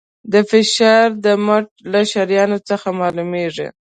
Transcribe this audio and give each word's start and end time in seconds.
دا 0.31 0.39
فشار 0.51 1.07
د 1.25 1.25
مټ 1.45 1.65
له 1.91 2.01
شریان 2.11 2.51
څخه 2.69 2.87
معلومېږي. 2.99 3.67